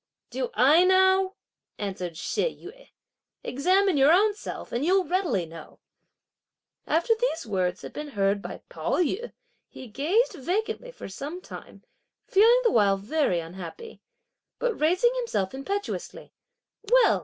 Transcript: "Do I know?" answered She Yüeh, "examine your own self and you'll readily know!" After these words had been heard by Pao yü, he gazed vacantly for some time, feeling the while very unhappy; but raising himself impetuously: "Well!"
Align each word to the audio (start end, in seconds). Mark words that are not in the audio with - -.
"Do 0.31 0.49
I 0.55 0.83
know?" 0.83 1.35
answered 1.77 2.17
She 2.17 2.41
Yüeh, 2.43 2.89
"examine 3.43 3.97
your 3.97 4.11
own 4.11 4.33
self 4.33 4.71
and 4.71 4.83
you'll 4.83 5.03
readily 5.05 5.45
know!" 5.45 5.79
After 6.87 7.13
these 7.13 7.45
words 7.45 7.83
had 7.83 7.93
been 7.93 8.07
heard 8.17 8.41
by 8.41 8.63
Pao 8.67 8.93
yü, 8.95 9.31
he 9.67 9.85
gazed 9.85 10.33
vacantly 10.33 10.89
for 10.91 11.07
some 11.07 11.39
time, 11.39 11.83
feeling 12.25 12.61
the 12.63 12.71
while 12.71 12.97
very 12.97 13.39
unhappy; 13.39 14.01
but 14.57 14.73
raising 14.73 15.13
himself 15.17 15.53
impetuously: 15.53 16.33
"Well!" 16.91 17.19